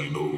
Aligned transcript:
I 0.00 0.08
know 0.08 0.29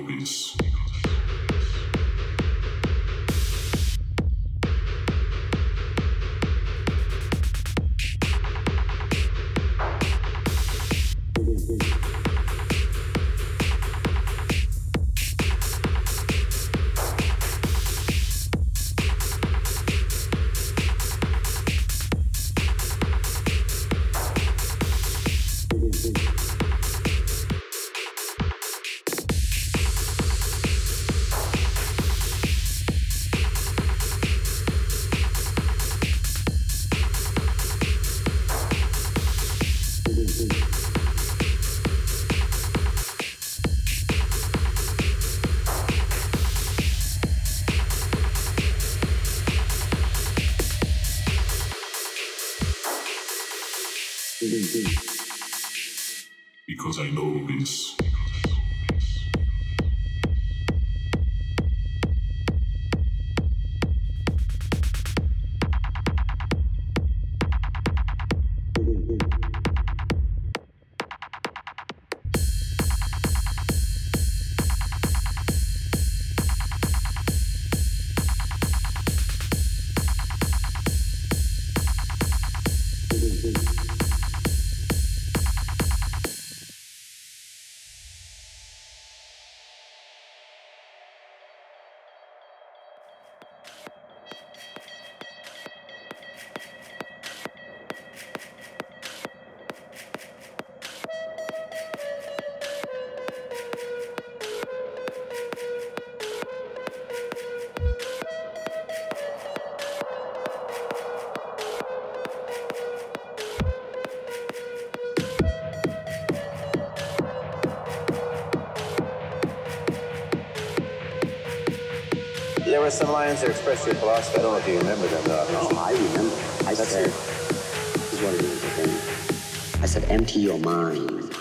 some 123.02 123.12
lines 123.12 123.40
that 123.40 123.50
expressed 123.50 123.84
your 123.84 123.96
philosophy. 123.96 124.38
I 124.38 124.42
don't 124.42 124.52
know 124.52 124.58
if 124.58 124.68
you 124.68 124.78
remember 124.78 125.08
them, 125.08 125.24
though. 125.24 125.44
Oh, 125.48 125.76
I 125.76 125.90
remember. 125.92 126.36
I 126.68 126.74
That's 126.74 126.88
said, 126.88 127.06
this 127.06 128.12
is 128.12 128.22
what 128.22 128.34
it 128.34 128.42
is 128.42 128.62
again. 128.62 129.82
I 129.82 129.86
said, 129.86 130.04
empty 130.04 130.38
your 130.38 130.58
mind. 130.58 131.36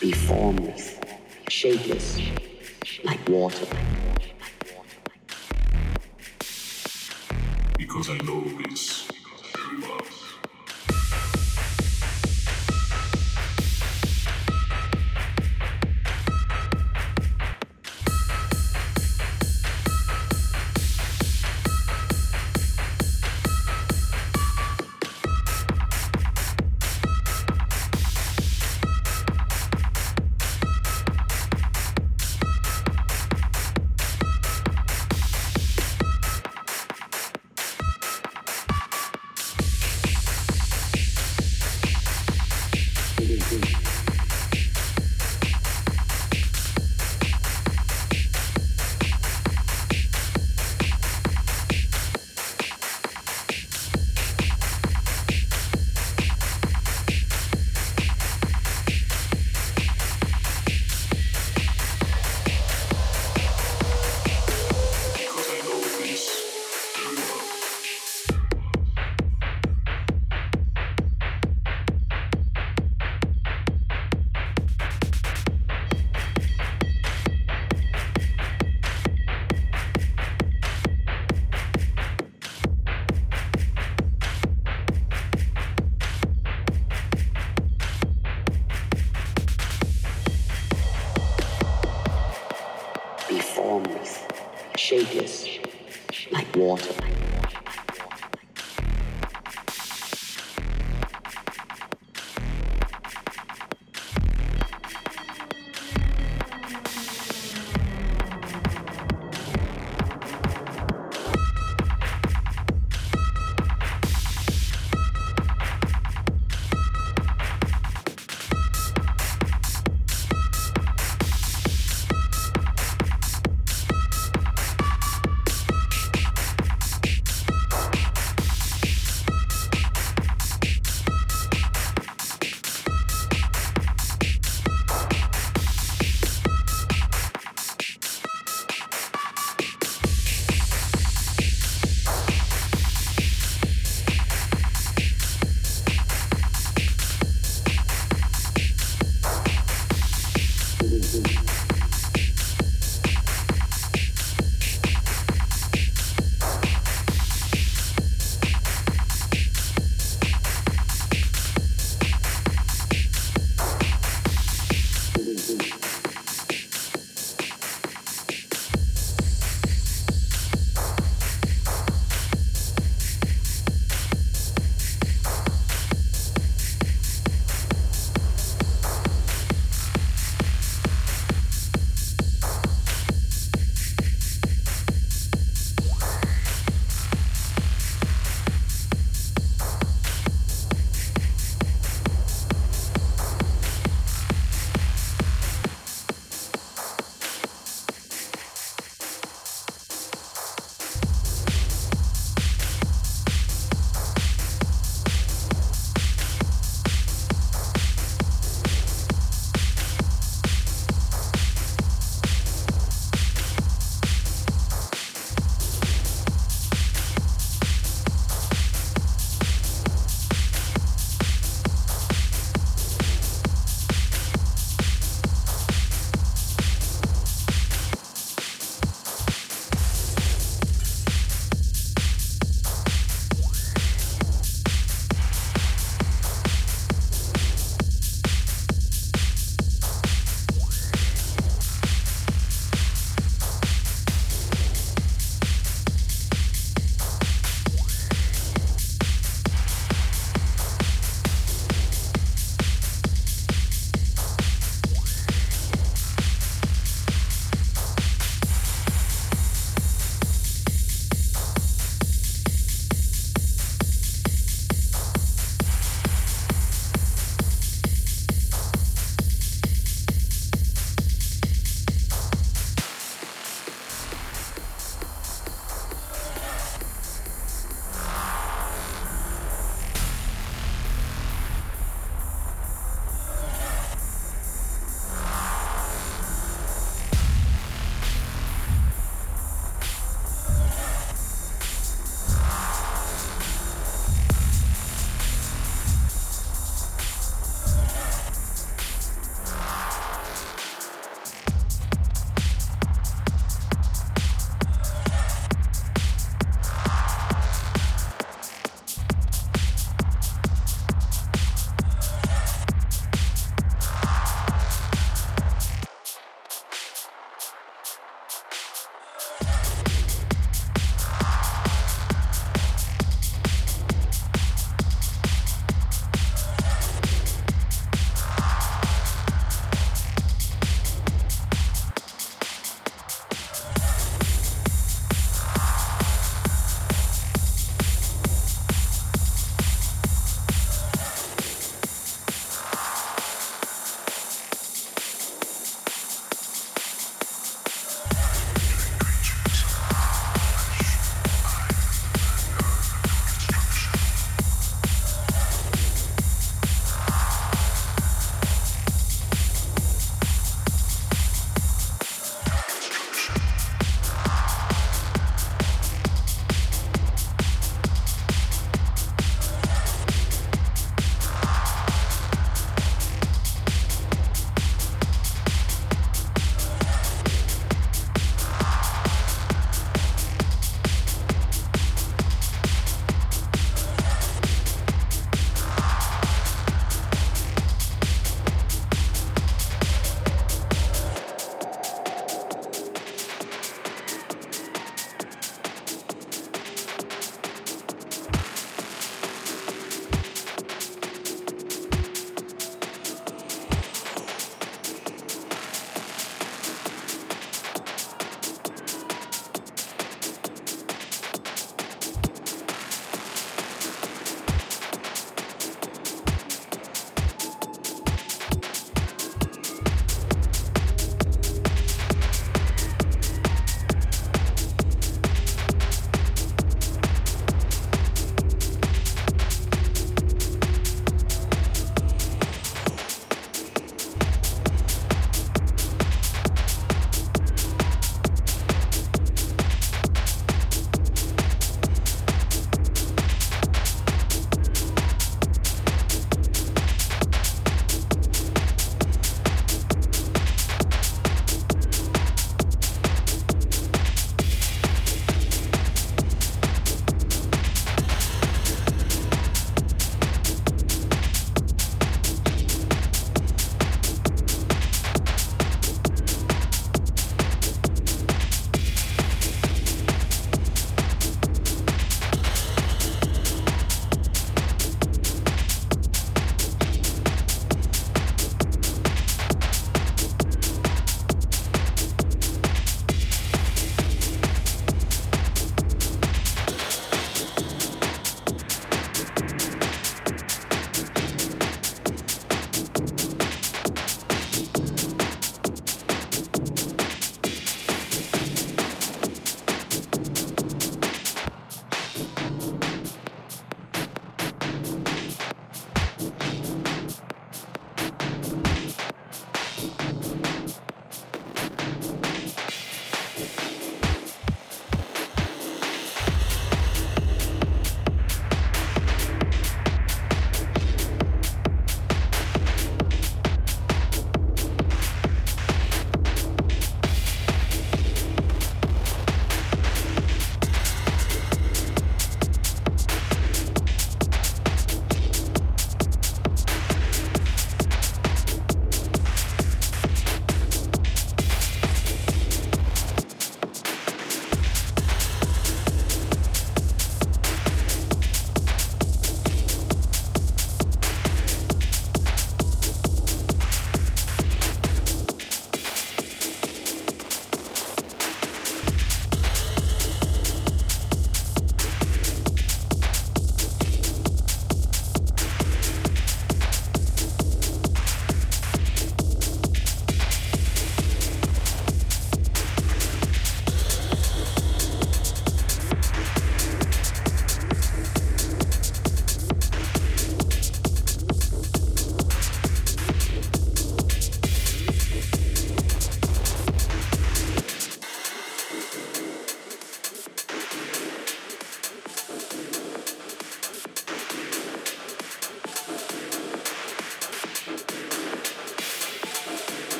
Be 0.00 0.12
formless, 0.12 1.00
shapeless, 1.48 2.20
like 3.02 3.28
water. 3.28 3.66